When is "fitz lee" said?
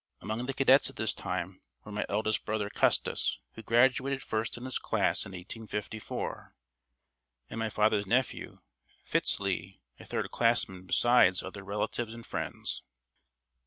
9.05-9.79